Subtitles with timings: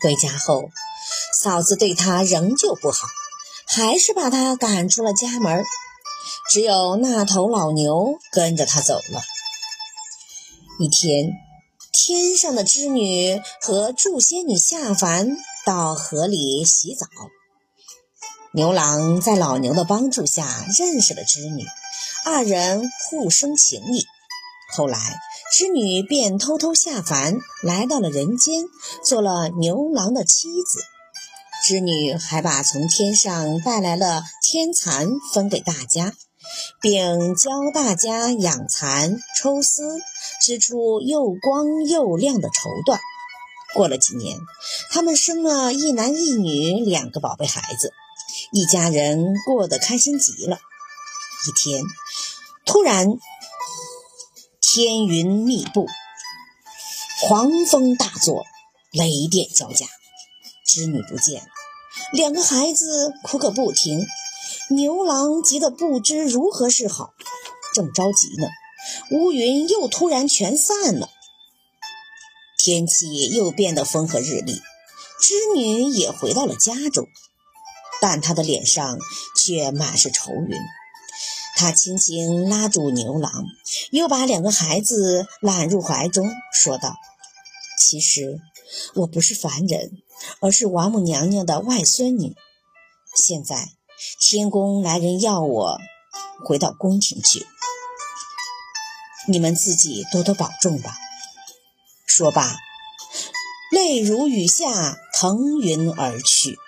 [0.00, 0.70] 回家后，
[1.36, 3.08] 嫂子对他仍旧不好，
[3.66, 5.64] 还是把他赶出了家门。
[6.50, 9.22] 只有那头老牛跟着他走了。
[10.80, 11.32] 一天，
[11.92, 15.36] 天上的织女和祝仙女下凡
[15.66, 17.06] 到河里洗澡。
[18.54, 21.66] 牛郎在老牛的帮助下认识了织女，
[22.24, 24.06] 二人互生情谊。
[24.70, 24.98] 后来，
[25.52, 28.64] 织女便偷偷下凡，来到了人间，
[29.04, 30.80] 做了牛郎的妻子。
[31.64, 36.12] 织女还把从天上带来了天蚕分给大家，
[36.80, 39.98] 并教大家养蚕、抽丝，
[40.42, 42.98] 织出又光又亮的绸缎。
[43.74, 44.38] 过了几年，
[44.90, 47.92] 他们生了一男一女两个宝贝孩子。
[48.52, 50.58] 一家人过得开心极了。
[51.46, 51.82] 一天，
[52.64, 53.18] 突然
[54.70, 55.86] 天云密布，
[57.26, 58.44] 狂风大作，
[58.92, 59.86] 雷电交加，
[60.66, 61.48] 织女不见了，
[62.12, 64.06] 两个孩子哭个不停。
[64.68, 67.14] 牛郎急得不知如何是好，
[67.74, 68.46] 正着急呢，
[69.10, 71.08] 乌云又突然全散了，
[72.58, 74.60] 天气又变得风和日丽，
[75.18, 77.06] 织女也回到了家中。
[78.02, 78.98] 但他的脸上
[79.34, 80.58] 却满是愁云。
[81.56, 83.32] 他轻轻拉住牛郎，
[83.90, 86.96] 又把两个孩子揽入怀中，说道
[87.78, 88.40] ：“其实
[88.94, 90.02] 我不是凡人，
[90.40, 92.36] 而是王母娘娘的外孙女。
[93.14, 93.70] 现在
[94.20, 95.78] 天宫来人要我
[96.44, 97.46] 回到宫廷去，
[99.26, 100.96] 你们自己多多保重吧。”
[102.06, 102.56] 说罢，
[103.70, 106.58] 泪如雨下，腾云而去。